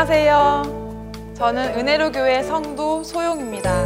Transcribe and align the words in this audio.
안녕하세요. 0.00 1.34
저는 1.34 1.76
은혜로 1.76 2.12
교회 2.12 2.40
성도 2.44 3.02
소용입니다. 3.02 3.84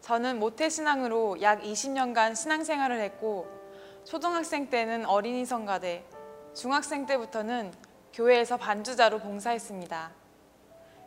저는 0.00 0.40
모태신앙으로 0.40 1.40
약 1.42 1.62
20년간 1.62 2.34
신앙생활을 2.34 3.00
했고 3.00 3.46
초등학생 4.02 4.68
때는 4.68 5.06
어린이 5.06 5.46
성가대, 5.46 6.04
중학생 6.54 7.06
때부터는 7.06 7.72
교회에서 8.12 8.56
반주자로 8.56 9.20
봉사했습니다. 9.20 10.10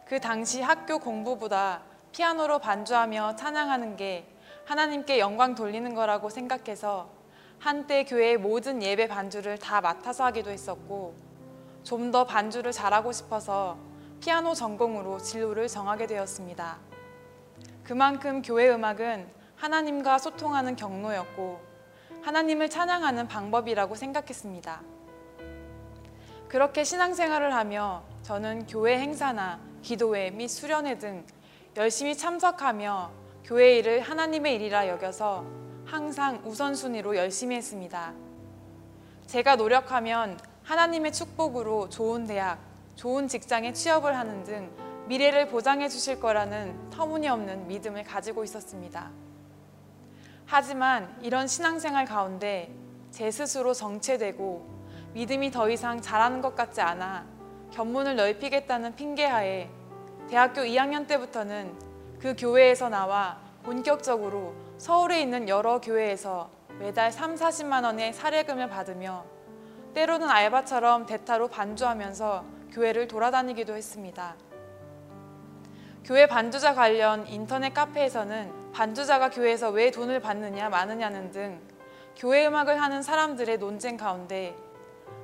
그 0.06 0.22
당시 0.22 0.62
학교 0.62 0.98
공부보다 1.00 1.82
피아노로 2.14 2.60
반주하며 2.60 3.36
찬양하는 3.36 3.98
게 3.98 4.26
하나님께 4.68 5.20
영광 5.20 5.56
돌리는 5.56 5.96
거라고 5.96 6.30
생각해서 6.30 7.10
한때 7.58 8.04
교회의 8.04 8.36
모든 8.36 8.84
예배 8.84 9.08
반주를 9.08 9.58
다 9.58 9.80
맡아서 9.80 10.26
하기도 10.26 10.50
했었고 10.52 11.16
좀 11.84 12.12
더 12.12 12.26
반주를 12.26 12.74
잘하고 12.74 13.14
싶어서 13.14 13.78
피아노 14.20 14.54
전공으로 14.54 15.20
진로를 15.20 15.70
정하게 15.70 16.06
되었습니다. 16.06 16.80
그만큼 17.86 18.42
교회 18.42 18.70
음악은 18.70 19.30
하나님과 19.56 20.18
소통하는 20.18 20.76
경로였고 20.76 21.62
하나님을 22.24 22.70
찬양하는 22.70 23.30
방법이라고 23.30 23.96
생각했습니다. 23.96 24.82
그렇게 26.50 26.84
신앙생활을 26.84 27.54
하며 27.54 28.04
저는 28.24 28.68
교회 28.68 29.00
행사나 29.00 29.62
기도회 29.82 30.32
및 30.32 30.50
수련회 30.50 30.98
등 30.98 31.26
열심히 31.78 32.18
참석하며 32.18 33.27
교회 33.48 33.78
일을 33.78 34.02
하나님의 34.02 34.56
일이라 34.56 34.90
여겨서 34.90 35.46
항상 35.86 36.42
우선순위로 36.44 37.16
열심히 37.16 37.56
했습니다. 37.56 38.12
제가 39.26 39.56
노력하면 39.56 40.38
하나님의 40.64 41.14
축복으로 41.14 41.88
좋은 41.88 42.28
대학, 42.28 42.60
좋은 42.98 43.30
직장에 43.30 43.72
취업을 43.72 44.18
하는 44.18 44.44
등 44.44 44.70
미래를 45.08 45.48
보장해 45.48 45.88
주실 45.88 46.20
거라는 46.20 46.90
터무니없는 46.90 47.70
믿음을 47.70 48.04
가지고 48.04 48.44
있었습니다. 48.44 49.12
하지만 50.46 51.18
이런 51.22 51.48
신앙생활 51.48 52.04
가운데 52.04 52.70
제 53.12 53.32
스스로 53.32 53.74
정체되고 53.74 54.68
믿음이 55.14 55.52
더 55.52 55.70
이상 55.70 56.02
잘하는 56.02 56.42
것 56.42 56.54
같지 56.54 56.82
않아 56.82 57.26
견문을 57.72 58.18
넓히겠다는 58.18 58.98
핑계하에 58.98 59.70
대학교 60.30 60.64
2학년 60.64 61.08
때부터는 61.08 61.87
그 62.20 62.36
교회에서 62.36 62.90
나와 62.90 63.38
본격적으로 63.64 64.56
서울에 64.78 65.22
있는 65.22 65.48
여러 65.50 65.80
교회에서 65.80 66.50
매달 66.80 67.12
3, 67.12 67.36
40만 67.36 67.84
원의 67.84 68.14
사례금을 68.14 68.70
받으며 68.70 69.26
때로는 69.94 70.30
알바처럼 70.30 71.06
대타로 71.06 71.48
반주하면서 71.48 72.46
교회를 72.72 73.08
돌아다니기도 73.08 73.76
했습니다. 73.76 74.36
교회 76.04 76.28
반주자 76.28 76.74
관련 76.74 77.28
인터넷 77.28 77.74
카페에서는 77.74 78.72
반주자가 78.72 79.30
교회에서 79.30 79.72
왜 79.72 79.92
돈을 79.92 80.20
받느냐 80.20 80.70
마느냐는 80.70 81.32
등 81.32 81.60
교회 82.16 82.48
음악을 82.48 82.82
하는 82.82 83.02
사람들의 83.04 83.58
논쟁 83.58 83.98
가운데 83.98 84.56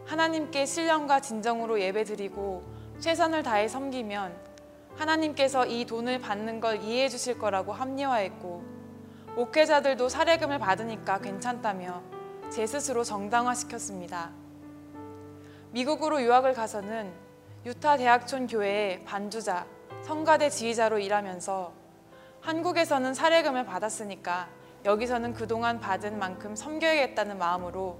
하나님께 0.05 0.65
신령과 0.65 1.21
진정으로 1.21 1.79
예배드리고 1.79 2.63
최선을 2.99 3.43
다해 3.43 3.67
섬기면 3.67 4.52
하나님께서 4.95 5.65
이 5.65 5.85
돈을 5.85 6.19
받는 6.19 6.59
걸 6.59 6.81
이해해 6.81 7.09
주실 7.09 7.39
거라고 7.39 7.73
합리화했고 7.73 8.63
목회자들도 9.35 10.09
사례금을 10.09 10.59
받으니까 10.59 11.19
괜찮다며 11.19 12.01
제 12.49 12.67
스스로 12.67 13.03
정당화시켰습니다. 13.03 14.31
미국으로 15.71 16.21
유학을 16.21 16.53
가서는 16.53 17.11
유타 17.65 17.97
대학촌 17.97 18.45
교회의 18.45 19.03
반주자, 19.05 19.65
성가대 20.03 20.49
지휘자로 20.49 20.99
일하면서 20.99 21.73
한국에서는 22.41 23.13
사례금을 23.13 23.65
받았으니까 23.65 24.49
여기서는 24.85 25.33
그동안 25.33 25.79
받은 25.79 26.19
만큼 26.19 26.55
섬겨야겠다는 26.55 27.37
마음으로 27.37 27.97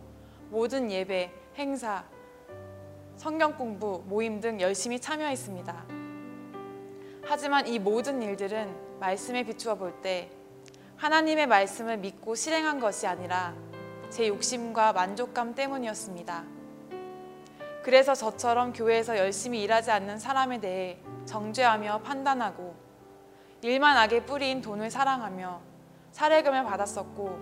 모든 0.50 0.92
예배, 0.92 1.32
행사, 1.56 2.03
성경 3.16 3.56
공부, 3.58 4.03
모임 4.06 4.42
등 4.42 4.59
열심히 4.59 5.00
참여했습니다. 5.00 6.03
하지만 7.25 7.67
이 7.67 7.79
모든 7.79 8.22
일들은 8.22 9.00
말씀에 9.00 9.44
비추어 9.44 9.75
볼 9.75 9.94
때 10.01 10.29
하나님의 10.97 11.47
말씀을 11.47 11.97
믿고 11.97 12.35
실행한 12.35 12.79
것이 12.79 13.07
아니라 13.07 13.53
제 14.09 14.28
욕심과 14.28 14.94
만족감 14.94 15.53
때문이었습니다. 15.56 16.44
그래서 17.84 18.13
저처럼 18.13 18.72
교회에서 18.72 19.17
열심히 19.17 19.61
일하지 19.63 19.91
않는 19.91 20.19
사람에 20.19 20.59
대해 20.61 21.00
정죄하며 21.25 22.01
판단하고 22.03 22.75
일만 23.61 23.97
악에 23.97 24.25
뿌린 24.25 24.61
돈을 24.61 24.90
사랑하며 24.91 25.61
사례금을 26.11 26.63
받았었고 26.63 27.40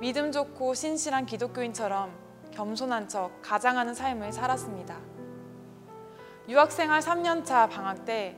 믿음 0.00 0.32
좋고 0.32 0.74
신실한 0.74 1.26
기독교인처럼 1.26 2.10
겸손한 2.52 3.08
척 3.08 3.30
가장하는 3.42 3.94
삶을 3.94 4.32
살았습니다. 4.32 4.96
유학생활 6.48 7.00
3년차 7.00 7.70
방학 7.70 8.04
때 8.04 8.36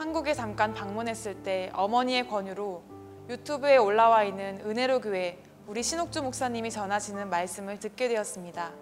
한국에 0.00 0.32
잠깐 0.32 0.72
방문했을 0.72 1.42
때 1.42 1.70
어머니의 1.74 2.26
권유로 2.26 2.82
유튜브에 3.28 3.76
올라와 3.76 4.24
있는 4.24 4.58
은혜로 4.64 5.02
교회 5.02 5.38
우리 5.66 5.82
신옥주 5.82 6.22
목사님이 6.22 6.70
전하시는 6.70 7.28
말씀을 7.28 7.78
듣게 7.78 8.08
되었습니다. 8.08 8.72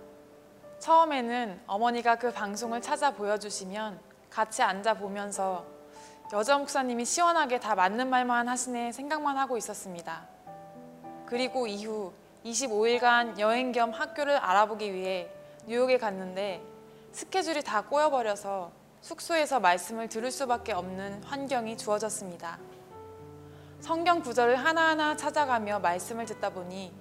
처음에는 0.79 1.61
어머니가 1.67 2.19
그 2.19 2.33
방송을 2.33 2.81
찾아 2.83 3.11
보여주시면 3.11 3.99
같이 4.31 4.63
앉아 4.63 4.95
보면서 4.95 5.67
여자 6.33 6.57
목사님이 6.57 7.05
시원하게 7.05 7.59
다 7.59 7.75
맞는 7.75 8.09
말만 8.09 8.49
하시네 8.49 8.93
생각만 8.93 9.37
하고 9.39 9.57
있었습니다. 9.57 10.25
그리고 11.27 11.67
이후 11.67 12.13
25일간 12.45 13.41
여행 13.41 13.73
겸 13.73 13.91
학교를 13.91 14.37
알아보기 14.37 14.95
위해 14.95 15.29
뉴욕에 15.67 15.99
갔는데 15.99 16.63
스케줄이 17.11 17.65
다 17.65 17.83
꼬여버려서 17.83 18.78
숙소에서 19.01 19.61
말씀을 19.61 20.09
들을 20.09 20.31
수밖에 20.31 20.73
없는 20.73 21.23
환경이 21.25 21.77
주어졌습니다. 21.77 22.59
성경 23.81 24.21
구절을 24.21 24.57
하나하나 24.57 25.17
찾아가며 25.17 25.79
말씀을 25.79 26.27
듣다 26.27 26.51
보니 26.51 26.93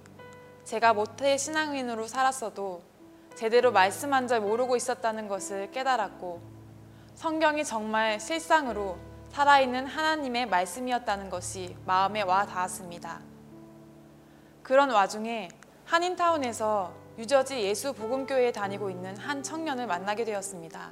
제가 0.63 0.93
모태 0.93 1.37
신앙인으로 1.37 2.07
살았어도 2.07 2.81
제대로 3.35 3.71
말씀 3.71 4.13
한 4.13 4.27
절 4.27 4.41
모르고 4.41 4.75
있었다는 4.75 5.27
것을 5.27 5.71
깨달았고 5.71 6.41
성경이 7.15 7.63
정말 7.65 8.19
실상으로 8.19 8.97
살아있는 9.29 9.87
하나님의 9.87 10.47
말씀이었다는 10.47 11.29
것이 11.29 11.75
마음에 11.85 12.21
와 12.21 12.45
닿았습니다. 12.45 13.21
그런 14.63 14.89
와중에 14.89 15.49
한인타운에서 15.85 16.93
유저지 17.17 17.61
예수 17.61 17.93
복음교회에 17.93 18.51
다니고 18.51 18.89
있는 18.89 19.17
한 19.17 19.41
청년을 19.41 19.87
만나게 19.87 20.25
되었습니다. 20.25 20.91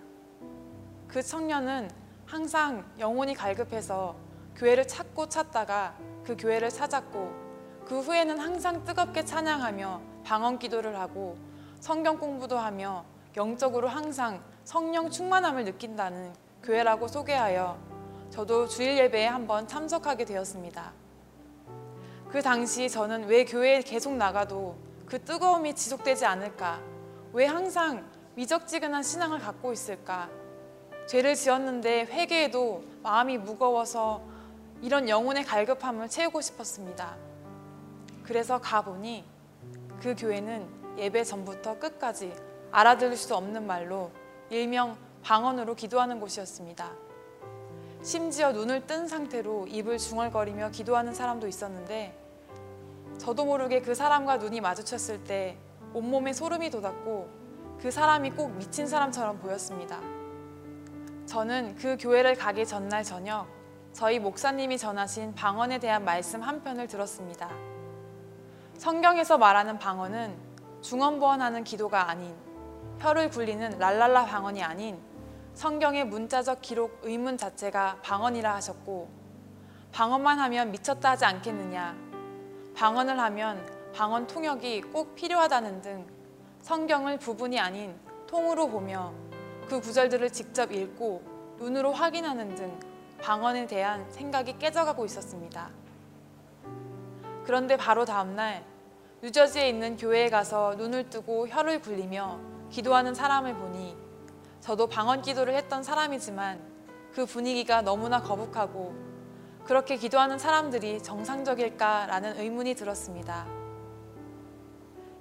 그 1.07 1.21
청년은 1.21 1.89
항상 2.25 2.85
영혼이 2.99 3.35
갈급해서 3.35 4.15
교회를 4.55 4.87
찾고 4.87 5.29
찾다가 5.29 5.95
그 6.23 6.35
교회를 6.37 6.69
찾았고 6.69 7.45
그 7.85 7.99
후에는 7.99 8.39
항상 8.39 8.83
뜨겁게 8.83 9.23
찬양하며 9.23 10.01
방언 10.23 10.59
기도를 10.59 10.97
하고 10.97 11.37
성경 11.79 12.17
공부도 12.17 12.57
하며 12.57 13.05
영적으로 13.37 13.87
항상 13.87 14.41
성령 14.63 15.09
충만함을 15.09 15.65
느낀다는 15.65 16.33
교회라고 16.63 17.07
소개하여 17.07 17.77
저도 18.31 18.67
주일 18.67 18.97
예배에 18.97 19.27
한번 19.27 19.67
참석하게 19.67 20.25
되었습니다. 20.25 20.91
그 22.29 22.41
당시 22.41 22.89
저는 22.89 23.27
왜 23.27 23.45
교회에 23.45 23.81
계속 23.81 24.15
나가도 24.15 24.75
그 25.05 25.23
뜨거움이 25.23 25.75
지속되지 25.75 26.25
않을까? 26.25 26.81
왜 27.33 27.45
항상 27.45 28.09
미적지근한 28.35 29.03
신앙을 29.03 29.39
갖고 29.39 29.71
있을까? 29.71 30.29
죄를 31.07 31.35
지었는데 31.35 32.05
회개에도 32.05 32.83
마음이 33.03 33.37
무거워서 33.37 34.21
이런 34.81 35.07
영혼의 35.07 35.43
갈급함을 35.43 36.09
채우고 36.09 36.41
싶었습니다. 36.41 37.15
그래서 38.23 38.59
가보니 38.59 39.23
그 40.01 40.15
교회는 40.15 40.67
예배 40.97 41.23
전부터 41.23 41.79
끝까지 41.79 42.33
알아들을 42.71 43.15
수 43.15 43.35
없는 43.35 43.67
말로 43.67 44.11
일명 44.49 44.97
방언으로 45.23 45.75
기도하는 45.75 46.19
곳이었습니다. 46.19 46.91
심지어 48.01 48.51
눈을 48.51 48.85
뜬 48.85 49.07
상태로 49.07 49.67
입을 49.67 49.97
중얼거리며 49.97 50.71
기도하는 50.71 51.13
사람도 51.13 51.47
있었는데 51.47 52.15
저도 53.17 53.45
모르게 53.45 53.81
그 53.81 53.95
사람과 53.95 54.37
눈이 54.37 54.61
마주쳤을 54.61 55.23
때 55.23 55.57
온몸에 55.93 56.33
소름이 56.33 56.69
돋았고 56.69 57.29
그 57.79 57.91
사람이 57.91 58.31
꼭 58.31 58.51
미친 58.55 58.87
사람처럼 58.87 59.39
보였습니다. 59.39 60.14
저는 61.25 61.75
그 61.75 61.97
교회를 61.99 62.35
가기 62.35 62.65
전날 62.65 63.03
저녁 63.03 63.47
저희 63.93 64.19
목사님이 64.19 64.77
전하신 64.77 65.33
방언에 65.33 65.79
대한 65.79 66.05
말씀 66.05 66.41
한 66.41 66.61
편을 66.61 66.87
들었습니다. 66.87 67.49
성경에서 68.77 69.37
말하는 69.37 69.79
방언은 69.79 70.35
중언부언하는 70.81 71.63
기도가 71.63 72.09
아닌 72.09 72.35
혀를 72.99 73.29
굴리는 73.29 73.79
랄랄라 73.79 74.25
방언이 74.25 74.61
아닌 74.61 74.99
성경의 75.55 76.05
문자적 76.05 76.61
기록 76.61 76.99
의문 77.03 77.37
자체가 77.37 77.99
방언이라 78.03 78.53
하셨고 78.55 79.09
방언만 79.91 80.39
하면 80.39 80.71
미쳤다 80.71 81.11
하지 81.11 81.25
않겠느냐 81.25 81.95
방언을 82.75 83.17
하면 83.19 83.65
방언 83.95 84.27
통역이 84.27 84.81
꼭 84.81 85.15
필요하다는 85.15 85.81
등 85.81 86.05
성경을 86.61 87.17
부분이 87.17 87.59
아닌 87.59 87.97
통으로 88.27 88.67
보며 88.67 89.13
그 89.67 89.81
구절들을 89.81 90.31
직접 90.31 90.71
읽고 90.71 91.21
눈으로 91.57 91.91
확인하는 91.91 92.55
등 92.55 92.77
방언에 93.21 93.65
대한 93.65 94.09
생각이 94.11 94.57
깨져가고 94.59 95.05
있었습니다. 95.05 95.69
그런데 97.45 97.77
바로 97.77 98.05
다음날 98.05 98.63
뉴저지에 99.21 99.69
있는 99.69 99.97
교회에 99.97 100.29
가서 100.29 100.75
눈을 100.75 101.09
뜨고 101.09 101.47
혀를 101.47 101.81
굴리며 101.81 102.39
기도하는 102.69 103.15
사람을 103.15 103.55
보니 103.55 103.95
저도 104.61 104.87
방언 104.87 105.21
기도를 105.21 105.55
했던 105.55 105.83
사람이지만 105.83 106.59
그 107.13 107.25
분위기가 107.25 107.81
너무나 107.81 108.21
거북하고 108.21 108.93
그렇게 109.63 109.95
기도하는 109.95 110.37
사람들이 110.37 111.01
정상적일까라는 111.01 112.39
의문이 112.39 112.75
들었습니다. 112.75 113.64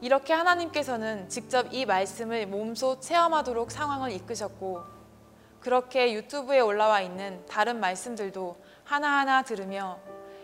이렇게 0.04 0.34
하나님께서는 0.34 1.30
직접 1.30 1.72
이 1.72 1.86
말씀을 1.86 2.46
몸소 2.46 3.00
체험하도록 3.00 3.70
상황을 3.70 4.10
이끄셨고 4.10 4.82
그렇게 5.60 6.12
유튜브에 6.12 6.60
올라와 6.60 7.00
있는 7.00 7.42
다른 7.46 7.80
말씀들도 7.80 8.54
하나하나 8.84 9.40
들으며 9.40 9.98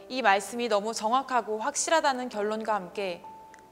이 0.08 0.22
말씀이 0.22 0.68
너무 0.68 0.94
정확하고 0.94 1.58
확실하다는 1.58 2.30
결론과 2.30 2.74
함께 2.74 3.22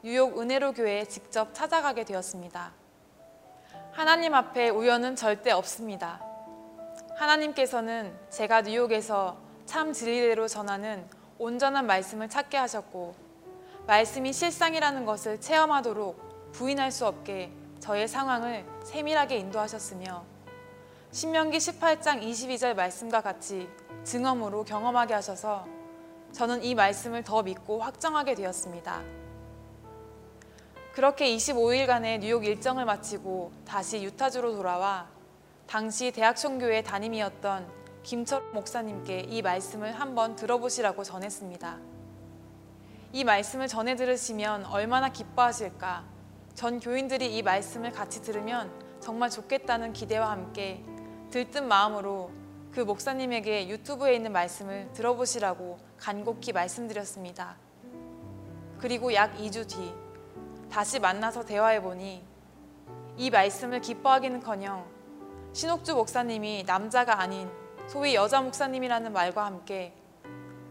뉴욕 0.03 0.39
은혜로 0.39 0.73
교회에 0.73 1.07
직접 1.07 1.55
찾아가게 1.55 2.05
되었습니다. 2.05 2.75
하나님 3.93 4.35
앞에 4.35 4.69
우연은 4.69 5.17
절대 5.17 5.53
없습니다. 5.53 6.21
하나님께서는 7.17 8.15
제가 8.29 8.61
뉴욕에서 8.61 9.39
참 9.65 9.95
진리대로 9.95 10.49
전하는 10.49 11.09
온전한 11.39 11.87
말씀을 11.87 12.29
찾게 12.29 12.59
하셨고 12.59 13.28
말씀이 13.89 14.35
실상이라는 14.35 15.07
것을 15.07 15.41
체험하도록 15.41 16.53
부인할 16.53 16.93
수 16.93 17.07
없게 17.07 17.51
저의 17.81 18.07
상황을 18.07 18.67
세밀하게 18.85 19.39
인도하셨으며 19.39 20.27
신명기 21.11 21.57
18장 21.57 22.23
22절 22.23 22.75
말씀과 22.75 23.23
같이 23.23 23.67
증언으로 24.05 24.65
경험하게 24.65 25.15
하셔서 25.15 25.67
저는 26.33 26.65
이 26.65 26.75
말씀을 26.75 27.25
더 27.25 27.43
믿고 27.43 27.81
확정하게 27.81 28.35
되었습니다. 28.35 29.03
그렇게 30.93 31.35
25일간의 31.35 32.19
뉴욕 32.19 32.45
일정을 32.45 32.85
마치고 32.85 33.53
다시 33.65 34.03
유타주로 34.03 34.55
돌아와 34.55 35.09
당시 35.67 36.11
대학총교회 36.11 36.83
담임이었던 36.83 37.67
김철 38.03 38.51
목사님께 38.53 39.21
이 39.31 39.41
말씀을 39.41 39.99
한번 39.99 40.37
들어보시라고 40.37 41.05
전했습니다. 41.05 41.98
이 43.11 43.25
말씀을 43.25 43.69
전해 43.69 43.97
들으시면 43.97 44.67
얼마나 44.67 45.09
기뻐하실까. 45.09 46.05
전 46.55 46.79
교인들이 46.79 47.37
이 47.37 47.43
말씀을 47.43 47.91
같이 47.91 48.21
들으면 48.21 48.71
정말 49.01 49.31
좋겠다는 49.31 49.95
기대와 49.95 50.31
함께 50.31 50.85
들뜬 51.31 51.69
마음으로 51.69 52.31
그 52.71 52.81
목사님에게 52.81 53.69
유튜브에 53.69 54.15
있는 54.15 54.33
말씀을 54.33 54.91
들어보시라고 54.93 55.79
간곡히 55.97 56.53
말씀드렸습니다. 56.53 57.57
그리고 58.79 59.15
약 59.15 59.37
2주 59.39 59.67
뒤 59.67 59.95
다시 60.71 61.01
만나서 61.01 61.47
대화해 61.47 61.81
보니 61.81 62.23
이 63.17 63.31
말씀을 63.31 63.81
기뻐하기는커녕 63.81 64.85
신옥주 65.55 65.95
목사님이 65.95 66.65
남자가 66.67 67.21
아닌 67.21 67.51
소위 67.89 68.15
여자 68.15 68.43
목사님이라는 68.43 69.13
말과 69.13 69.47
함께 69.47 69.95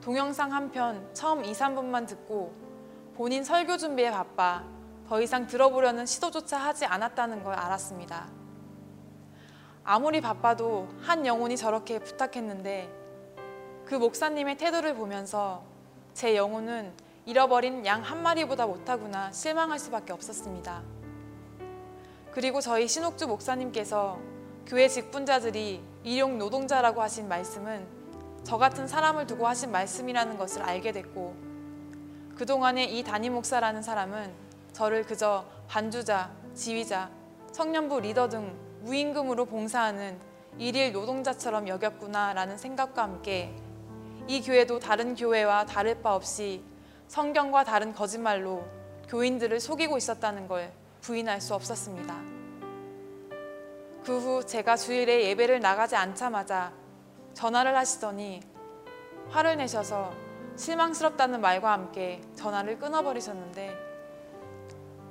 동영상 0.08 0.54
한 0.54 0.72
편 0.72 1.14
처음 1.14 1.44
2, 1.44 1.52
3분만 1.52 2.08
듣고 2.08 2.54
본인 3.18 3.44
설교 3.44 3.76
준비에 3.76 4.10
바빠 4.10 4.64
더 5.10 5.22
이상 5.22 5.48
들어보려는 5.48 6.06
시도조차 6.06 6.58
하지 6.58 6.86
않았다는 6.86 7.44
걸 7.44 7.54
알았습니다. 7.54 8.30
아무리 9.84 10.22
바빠도 10.22 10.88
한 11.02 11.26
영혼이 11.26 11.58
저렇게 11.58 12.00
부탁했는데 12.00 12.90
그 13.86 13.96
목사님의 13.96 14.58
태도를 14.58 14.96
보면서 14.96 15.66
제 16.14 16.38
영혼은 16.38 16.94
잃어버린 17.26 17.86
양 17.86 18.02
한 18.02 18.24
마리보다 18.24 18.66
못하구나 18.66 19.30
실망할 19.34 19.78
수밖에 19.78 20.14
없었습니다. 20.14 20.84
그리고 22.32 22.62
저희 22.62 22.88
신옥주 22.88 23.28
목사님께서 23.28 24.20
교회 24.66 24.88
직분자들이 24.88 25.84
일용 26.06 26.38
노동자라고 26.38 27.02
하신 27.02 27.28
말씀은 27.28 27.97
저 28.48 28.58
같은 28.58 28.88
사람을 28.88 29.28
두고 29.28 29.46
하신 29.46 29.74
말씀이라는 29.74 30.38
것을 30.38 30.62
알게 30.62 30.94
됐고 30.94 31.36
그동안에 32.38 32.86
이 32.86 33.04
담임 33.04 33.34
목사라는 33.34 33.82
사람은 33.82 34.32
저를 34.72 35.04
그저 35.04 35.44
반주자, 35.68 36.32
지휘자, 36.56 37.10
청년부 37.52 38.00
리더 38.00 38.30
등 38.30 38.58
무임금으로 38.84 39.48
봉사하는 39.48 40.18
일일 40.58 40.94
노동자처럼 40.94 41.68
여겼구나라는 41.68 42.58
생각과 42.58 43.04
함께 43.04 43.54
이 44.28 44.42
교회도 44.42 44.80
다른 44.80 45.14
교회와 45.14 45.66
다를 45.66 46.02
바 46.02 46.16
없이 46.16 46.64
성경과 47.10 47.66
다른 47.66 47.94
거짓말로 47.94 48.66
교인들을 49.10 49.60
속이고 49.60 49.98
있었다는 49.98 50.48
걸 50.48 50.72
부인할 51.02 51.42
수 51.42 51.54
없었습니다. 51.54 52.16
그 54.06 54.20
후 54.20 54.46
제가 54.46 54.78
주일에 54.78 55.26
예배를 55.26 55.60
나가지 55.60 55.98
않자마자 55.98 56.72
전화를 57.38 57.78
하시더니 57.78 58.42
화를 59.30 59.58
내셔서 59.58 60.12
실망스럽다는 60.56 61.40
말과 61.40 61.72
함께 61.72 62.20
전화를 62.34 62.80
끊어버리셨는데 62.80 63.78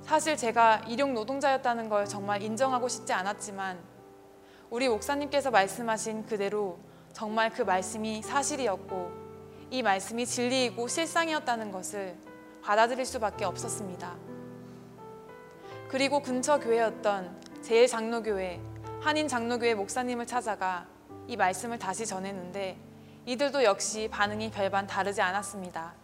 사실 0.03 0.37
제가 0.37 0.79
일용 0.89 1.15
노동자였다는 1.15 1.89
걸 1.89 2.05
정말 2.05 2.43
인정하고 2.43 2.89
싶지 2.89 3.13
않았지만 3.13 3.79
우리 4.71 4.89
목사님께서 4.89 5.53
말씀하신 5.53 6.27
그대로 6.27 6.81
정말 7.13 7.51
그 7.51 7.63
말씀이 7.63 8.23
사실이었고 8.23 9.13
이 9.71 9.85
말씀이 9.85 10.27
진리이고 10.27 10.89
실상이었다는 10.89 11.71
것을 11.71 12.17
받아들일 12.61 13.07
수밖에 13.07 13.45
없었습니다. 13.45 14.17
그리고 15.89 16.21
근처 16.21 16.59
교회였던 16.59 17.63
제일장로교회 17.63 18.61
한인장로교회 19.01 19.75
목사님을 19.75 20.27
찾아가 20.27 20.96
이 21.29 21.37
말씀을 21.37 21.79
다시 21.79 22.07
전했는데 22.07 22.77
이들도 23.27 23.65
역시 23.65 24.09
반응이 24.11 24.51
별반 24.51 24.87
다르지 24.87 25.21
않았습니다. 25.21 25.95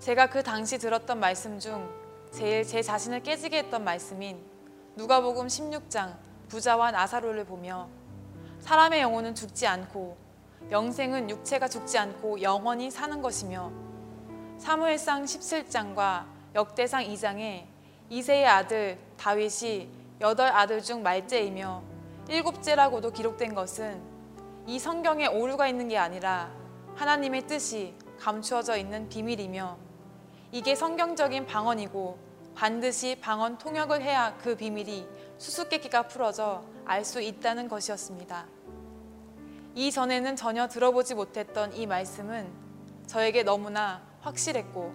제가 0.00 0.28
그 0.28 0.42
당시 0.42 0.78
들었던 0.78 1.20
말씀 1.20 1.58
중 1.58 1.88
제일 2.32 2.64
제 2.64 2.82
자신을 2.82 3.22
깨지게 3.22 3.58
했던 3.58 3.84
말씀인 3.84 4.44
누가복음 4.96 5.46
16장 5.46 6.16
부자와 6.48 6.90
나사로를 6.90 7.44
보며 7.44 7.88
사람의 8.60 9.00
영혼은 9.00 9.34
죽지 9.34 9.66
않고 9.66 10.16
영생은 10.70 11.30
육체가 11.30 11.68
죽지 11.68 11.98
않고 11.98 12.42
영원히 12.42 12.90
사는 12.90 13.22
것이며 13.22 13.70
사무엘상 14.58 15.24
17장과 15.24 16.26
역대상 16.54 17.04
2장에 17.04 17.66
이세의 18.10 18.46
아들 18.46 18.98
다윗이 19.16 19.88
여덟 20.20 20.48
아들 20.48 20.82
중 20.82 21.02
말째이며 21.02 21.93
일곱째라고도 22.28 23.12
기록된 23.12 23.54
것은 23.54 24.02
이 24.66 24.78
성경에 24.78 25.26
오류가 25.26 25.68
있는 25.68 25.88
게 25.88 25.98
아니라 25.98 26.50
하나님의 26.94 27.46
뜻이 27.46 27.94
감추어져 28.18 28.76
있는 28.76 29.08
비밀이며 29.08 29.76
이게 30.52 30.74
성경적인 30.74 31.46
방언이고 31.46 32.18
반드시 32.54 33.16
방언 33.20 33.58
통역을 33.58 34.00
해야 34.00 34.36
그 34.38 34.56
비밀이 34.56 35.06
수수께끼가 35.38 36.06
풀어져 36.06 36.62
알 36.86 37.04
수 37.04 37.20
있다는 37.20 37.68
것이었습니다. 37.68 38.46
이전에는 39.74 40.36
전혀 40.36 40.68
들어보지 40.68 41.14
못했던 41.14 41.74
이 41.74 41.86
말씀은 41.86 42.48
저에게 43.06 43.42
너무나 43.42 44.02
확실했고 44.20 44.94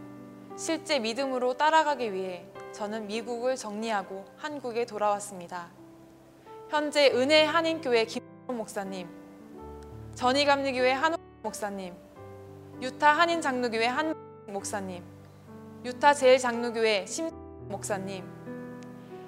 실제 0.58 1.00
믿음으로 1.00 1.56
따라가기 1.56 2.14
위해 2.14 2.46
저는 2.72 3.08
미국을 3.08 3.56
정리하고 3.56 4.26
한국에 4.38 4.86
돌아왔습니다. 4.86 5.70
현재 6.70 7.10
은혜 7.16 7.46
한인교회 7.46 8.06
김 8.06 8.22
목사님, 8.46 9.10
전희감리교회 10.14 10.92
한우 10.92 11.18
목사님, 11.42 11.96
유타 12.80 13.12
한인 13.12 13.42
장로교회 13.42 13.88
한 13.88 14.14
목사님, 14.46 15.04
유타 15.84 16.14
제일 16.14 16.38
장로교회 16.38 17.08
심 17.08 17.32
목사님, 17.70 18.24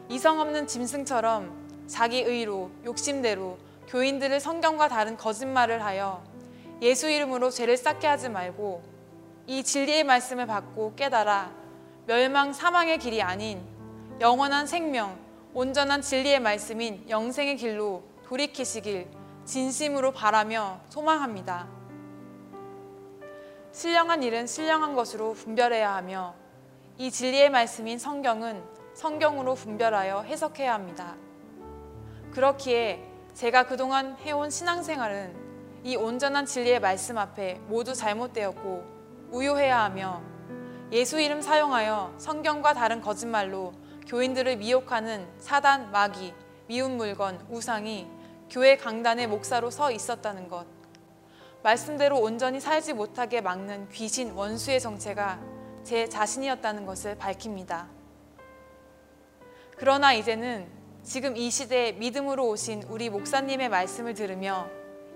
이성 0.07 0.39
없는 0.39 0.67
짐승처럼 0.67 1.87
자기 1.87 2.21
의로 2.21 2.69
욕심대로 2.85 3.57
교인들을 3.87 4.39
성경과 4.39 4.87
다른 4.87 5.17
거짓말을 5.17 5.83
하여 5.83 6.23
예수 6.83 7.09
이름으로 7.09 7.49
죄를 7.49 7.75
쌓게 7.75 8.05
하지 8.05 8.29
말고 8.29 8.83
이 9.47 9.63
진리의 9.63 10.03
말씀을 10.03 10.45
받고 10.45 10.93
깨달아 10.95 11.51
멸망 12.05 12.53
사망의 12.53 12.99
길이 12.99 13.19
아닌 13.23 13.59
영원한 14.19 14.67
생명, 14.67 15.17
온전한 15.53 16.01
진리의 16.01 16.39
말씀인 16.39 17.09
영생의 17.09 17.57
길로 17.57 18.03
돌이키시길 18.23 19.07
진심으로 19.43 20.13
바라며 20.13 20.79
소망합니다. 20.87 21.67
신령한 23.73 24.23
일은 24.23 24.47
신령한 24.47 24.95
것으로 24.95 25.33
분별해야 25.33 25.93
하며 25.93 26.35
이 26.97 27.11
진리의 27.11 27.49
말씀인 27.49 27.99
성경은 27.99 28.63
성경으로 28.93 29.55
분별하여 29.55 30.21
해석해야 30.21 30.73
합니다. 30.73 31.15
그렇기에 32.31 33.03
제가 33.33 33.65
그동안 33.65 34.15
해온 34.19 34.49
신앙생활은 34.49 35.35
이 35.83 35.97
온전한 35.97 36.45
진리의 36.45 36.79
말씀 36.79 37.17
앞에 37.17 37.59
모두 37.67 37.93
잘못되었고 37.93 39.29
우효해야 39.31 39.83
하며 39.83 40.21
예수 40.93 41.19
이름 41.19 41.41
사용하여 41.41 42.13
성경과 42.17 42.73
다른 42.73 43.01
거짓말로 43.01 43.73
교인들을 44.11 44.57
미혹하는 44.57 45.25
사단, 45.39 45.89
마귀, 45.89 46.33
미운 46.67 46.97
물건, 46.97 47.39
우상이 47.49 48.05
교회 48.49 48.75
강단의 48.75 49.27
목사로 49.27 49.71
서 49.71 49.89
있었다는 49.89 50.49
것. 50.49 50.65
말씀대로 51.63 52.19
온전히 52.19 52.59
살지 52.59 52.91
못하게 52.91 53.39
막는 53.39 53.87
귀신 53.87 54.31
원수의 54.31 54.81
정체가 54.81 55.39
제 55.85 56.09
자신이었다는 56.09 56.85
것을 56.85 57.15
밝힙니다. 57.15 57.87
그러나 59.77 60.11
이제는 60.11 60.67
지금 61.03 61.37
이 61.37 61.49
시대에 61.49 61.93
믿음으로 61.93 62.49
오신 62.49 62.83
우리 62.89 63.09
목사님의 63.09 63.69
말씀을 63.69 64.13
들으며 64.13 64.67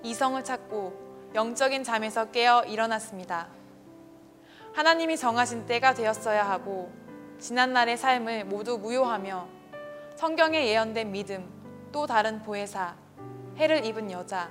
이성을 0.04 0.42
찾고 0.42 1.34
영적인 1.36 1.84
잠에서 1.84 2.32
깨어 2.32 2.64
일어났습니다. 2.64 3.50
하나님이 4.74 5.18
정하신 5.18 5.66
때가 5.66 5.94
되었어야 5.94 6.50
하고 6.50 7.05
지난날의 7.40 7.98
삶을 7.98 8.46
모두 8.46 8.78
무효하며 8.78 9.48
성경에 10.16 10.68
예언된 10.68 11.12
믿음, 11.12 11.46
또 11.92 12.08
다른 12.08 12.42
보혜사, 12.42 12.96
해를 13.58 13.86
입은 13.86 14.12
여자, 14.12 14.50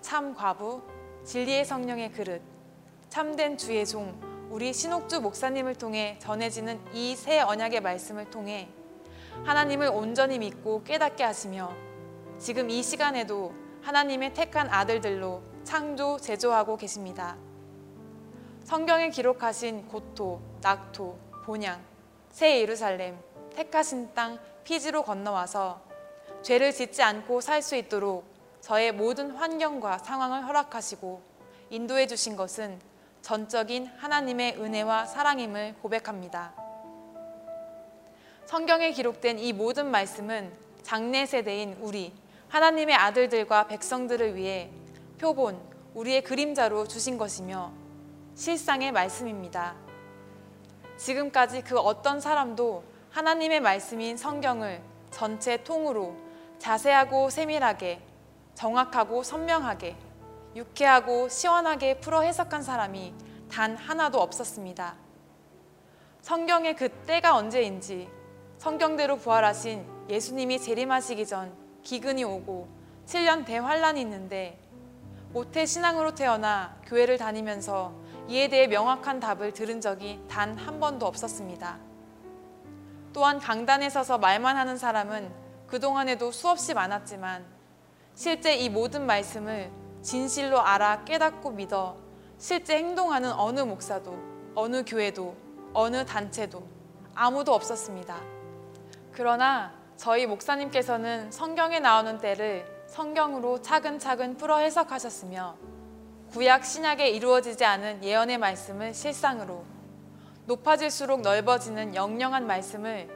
참 0.00 0.34
과부, 0.34 0.82
진리의 1.24 1.64
성령의 1.64 2.12
그릇, 2.12 2.42
참된 3.08 3.56
주의 3.56 3.84
종, 3.86 4.18
우리 4.50 4.72
신옥주 4.72 5.20
목사님을 5.20 5.74
통해 5.74 6.18
전해지는 6.20 6.80
이 6.94 7.14
새 7.14 7.40
언약의 7.40 7.80
말씀을 7.80 8.30
통해 8.30 8.68
하나님을 9.44 9.88
온전히 9.88 10.38
믿고 10.38 10.82
깨닫게 10.84 11.22
하시며 11.22 11.72
지금 12.38 12.70
이 12.70 12.82
시간에도 12.82 13.52
하나님의 13.82 14.34
택한 14.34 14.68
아들들로 14.68 15.42
창조, 15.64 16.18
제조하고 16.18 16.76
계십니다. 16.76 17.36
성경에 18.64 19.10
기록하신 19.10 19.86
고토, 19.88 20.40
낙토, 20.60 21.18
본향, 21.44 21.80
새 22.38 22.60
예루살렘, 22.60 23.18
택하신 23.56 24.14
땅 24.14 24.38
피지로 24.62 25.02
건너와서 25.02 25.80
죄를 26.42 26.72
짓지 26.72 27.02
않고 27.02 27.40
살 27.40 27.62
수 27.62 27.74
있도록 27.74 28.32
저의 28.60 28.92
모든 28.92 29.32
환경과 29.32 29.98
상황을 29.98 30.46
허락하시고 30.46 31.20
인도해 31.70 32.06
주신 32.06 32.36
것은 32.36 32.78
전적인 33.22 33.86
하나님의 33.86 34.54
은혜와 34.56 35.06
사랑임을 35.06 35.74
고백합니다. 35.82 36.54
성경에 38.46 38.92
기록된 38.92 39.40
이 39.40 39.52
모든 39.52 39.90
말씀은 39.90 40.52
장래 40.84 41.26
세대인 41.26 41.76
우리 41.80 42.12
하나님의 42.50 42.94
아들들과 42.94 43.66
백성들을 43.66 44.36
위해 44.36 44.70
표본, 45.18 45.60
우리의 45.92 46.22
그림자로 46.22 46.86
주신 46.86 47.18
것이며 47.18 47.72
실상의 48.36 48.92
말씀입니다. 48.92 49.87
지금까지 50.98 51.62
그 51.62 51.78
어떤 51.78 52.20
사람도 52.20 52.84
하나님의 53.10 53.60
말씀인 53.60 54.16
성경을 54.16 54.82
전체 55.10 55.62
통으로 55.62 56.14
자세하고 56.58 57.30
세밀하게 57.30 58.02
정확하고 58.54 59.22
선명하게 59.22 59.96
유쾌하고 60.56 61.28
시원하게 61.28 62.00
풀어 62.00 62.22
해석한 62.22 62.62
사람이 62.62 63.14
단 63.50 63.76
하나도 63.76 64.20
없었습니다. 64.20 64.96
성경의 66.20 66.74
그 66.74 66.88
때가 66.88 67.36
언제인지 67.36 68.08
성경대로 68.58 69.16
부활하신 69.16 69.86
예수님이 70.08 70.58
재림하시기 70.60 71.26
전 71.26 71.54
기근이 71.84 72.24
오고 72.24 72.68
7년 73.06 73.46
대환란이 73.46 74.00
있는데 74.00 74.58
모태 75.32 75.64
신앙으로 75.64 76.14
태어나 76.14 76.76
교회를 76.86 77.18
다니면서 77.18 77.92
이에 78.28 78.48
대해 78.48 78.66
명확한 78.66 79.20
답을 79.20 79.52
들은 79.52 79.80
적이 79.80 80.20
단 80.28 80.56
한 80.58 80.78
번도 80.80 81.06
없었습니다. 81.06 81.78
또한 83.12 83.38
강단에 83.38 83.88
서서 83.88 84.18
말만 84.18 84.56
하는 84.56 84.76
사람은 84.76 85.32
그동안에도 85.66 86.30
수없이 86.30 86.74
많았지만 86.74 87.44
실제 88.14 88.54
이 88.54 88.68
모든 88.68 89.06
말씀을 89.06 89.70
진실로 90.02 90.60
알아 90.60 91.04
깨닫고 91.04 91.52
믿어 91.52 91.96
실제 92.36 92.76
행동하는 92.76 93.32
어느 93.32 93.60
목사도 93.60 94.16
어느 94.54 94.84
교회도 94.84 95.34
어느 95.72 96.04
단체도 96.04 96.62
아무도 97.14 97.54
없었습니다. 97.54 98.16
그러나 99.12 99.72
저희 99.96 100.26
목사님께서는 100.26 101.30
성경에 101.32 101.80
나오는 101.80 102.18
때를 102.18 102.64
성경으로 102.86 103.62
차근차근 103.62 104.36
풀어 104.36 104.58
해석하셨으며 104.58 105.56
구약 106.30 106.64
신약에 106.64 107.08
이루어지지 107.08 107.64
않은 107.64 108.04
예언의 108.04 108.36
말씀을 108.36 108.92
실상으로 108.92 109.64
높아질수록 110.44 111.22
넓어지는 111.22 111.94
영영한 111.94 112.46
말씀을 112.46 113.08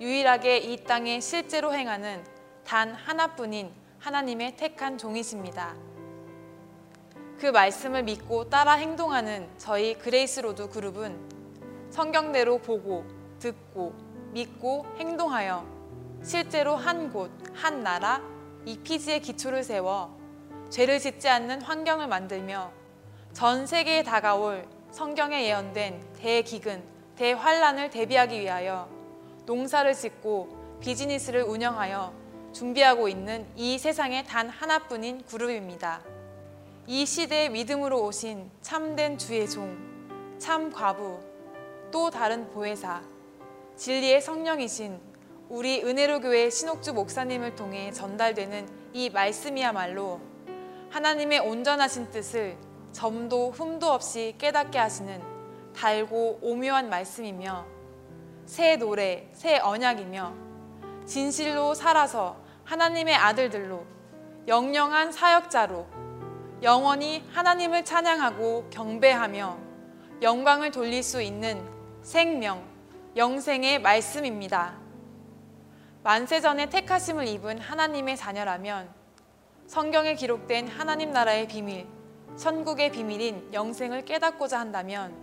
유일하게 0.00 0.58
이 0.58 0.84
땅에 0.84 1.18
실제로 1.20 1.72
행하는 1.72 2.22
단 2.64 2.92
하나뿐인 2.92 3.72
하나님의 3.98 4.56
택한 4.56 4.98
종이십니다. 4.98 5.74
그 7.38 7.46
말씀을 7.46 8.02
믿고 8.02 8.50
따라 8.50 8.74
행동하는 8.74 9.48
저희 9.56 9.94
그레이스 9.94 10.40
로드 10.40 10.68
그룹은 10.68 11.18
성경대로 11.90 12.58
보고 12.58 13.06
듣고 13.38 13.94
믿고 14.32 14.84
행동하여 14.98 15.66
실제로 16.22 16.76
한 16.76 17.10
곳, 17.12 17.30
한 17.54 17.82
나라, 17.82 18.20
이 18.66 18.76
피지의 18.78 19.22
기초를 19.22 19.64
세워 19.64 20.17
죄를 20.70 20.98
짓지 20.98 21.28
않는 21.28 21.62
환경을 21.62 22.08
만들며 22.08 22.70
전 23.32 23.66
세계에 23.66 24.02
다가올 24.02 24.66
성경에 24.90 25.44
예언된 25.46 26.02
대기근, 26.20 26.82
대환란을 27.16 27.90
대비하기 27.90 28.40
위하여 28.40 28.88
농사를 29.46 29.94
짓고 29.94 30.78
비즈니스를 30.80 31.42
운영하여 31.42 32.12
준비하고 32.52 33.08
있는 33.08 33.46
이 33.56 33.78
세상에 33.78 34.24
단 34.24 34.48
하나뿐인 34.48 35.24
그룹입니다. 35.26 36.02
이 36.86 37.04
시대의 37.04 37.50
믿음으로 37.50 38.02
오신 38.04 38.50
참된 38.62 39.18
주의 39.18 39.48
종, 39.48 39.76
참 40.38 40.70
과부, 40.70 41.20
또 41.90 42.10
다른 42.10 42.48
보혜사, 42.50 43.02
진리의 43.76 44.20
성령이신 44.20 45.00
우리 45.48 45.82
은혜로 45.82 46.20
교회 46.20 46.50
신옥주 46.50 46.92
목사님을 46.92 47.54
통해 47.54 47.90
전달되는 47.92 48.68
이 48.92 49.10
말씀이야말로 49.10 50.20
하나님의 50.90 51.40
온전하신 51.40 52.10
뜻을 52.10 52.56
점도 52.92 53.50
흠도 53.50 53.86
없이 53.90 54.34
깨닫게 54.38 54.78
하시는 54.78 55.22
달고 55.74 56.40
오묘한 56.42 56.88
말씀이며 56.88 57.66
새 58.46 58.76
노래, 58.76 59.28
새 59.32 59.58
언약이며 59.58 60.34
진실로 61.06 61.74
살아서 61.74 62.36
하나님의 62.64 63.14
아들들로 63.14 63.84
영영한 64.46 65.12
사역자로 65.12 65.86
영원히 66.62 67.22
하나님을 67.32 67.84
찬양하고 67.84 68.70
경배하며 68.70 69.58
영광을 70.22 70.70
돌릴 70.70 71.02
수 71.02 71.22
있는 71.22 71.62
생명, 72.02 72.64
영생의 73.16 73.80
말씀입니다. 73.80 74.74
만세전에 76.02 76.68
택하심을 76.70 77.28
입은 77.28 77.58
하나님의 77.58 78.16
자녀라면 78.16 78.97
성경에 79.68 80.14
기록된 80.14 80.66
하나님 80.66 81.10
나라의 81.12 81.46
비밀, 81.46 81.86
천국의 82.36 82.90
비밀인 82.90 83.52
영생을 83.52 84.06
깨닫고자 84.06 84.58
한다면 84.58 85.14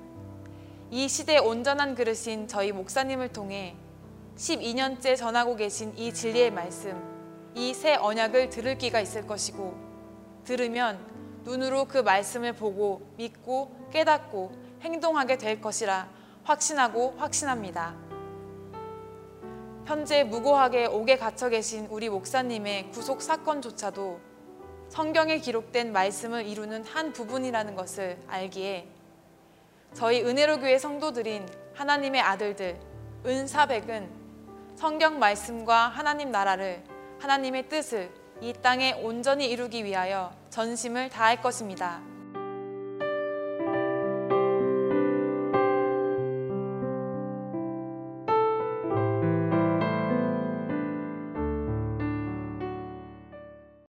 이 0.92 1.10
시대 1.10 1.40
온전한 1.40 1.96
그릇인 1.96 2.48
저희 2.48 2.72
목사님을 2.72 3.30
통해 3.30 3.76
12년째 4.38 5.18
전하고 5.18 5.56
계신 5.56 5.98
이 5.98 6.14
진리의 6.14 6.52
말씀, 6.52 6.96
이 7.56 7.74
새 7.74 7.96
언약을 7.96 8.52
들을 8.52 8.78
기가 8.78 9.00
있을 9.00 9.26
것이고 9.26 9.74
들으면 10.44 11.00
눈으로 11.44 11.86
그 11.86 11.98
말씀을 11.98 12.54
보고 12.54 13.02
믿고 13.18 13.90
깨닫고 13.92 14.52
행동하게 14.82 15.40
될 15.40 15.60
것이라 15.60 16.08
확신하고 16.44 17.16
확신합니다. 17.18 17.96
현재 19.88 20.24
무고하게 20.24 20.86
옥에 20.86 21.18
갇혀 21.18 21.50
계신 21.50 21.88
우리 21.90 22.10
목사님의 22.10 22.92
구속 22.92 23.24
사건조차도 23.24 24.20
성경에 24.96 25.40
기록된 25.40 25.92
말씀을 25.92 26.48
이루는 26.48 26.86
한 26.86 27.12
부분이라는 27.12 27.76
것을 27.76 28.18
알기에 28.30 28.88
저희 29.94 30.24
은혜로 30.24 30.60
교회 30.60 30.80
성도들인 30.80 31.46
하나님의 31.74 32.22
아들들 32.22 32.80
은사백은 33.26 34.10
성경 34.78 35.20
말씀과 35.20 35.90
하나님 35.90 36.32
나라를 36.32 36.82
하나님의 37.20 37.68
뜻을 37.68 38.10
이 38.40 38.54
땅에 38.54 38.94
온전히 38.94 39.50
이루기 39.50 39.84
위하여 39.84 40.34
전심을 40.50 41.10
다할 41.10 41.42
것입니다. 41.42 42.15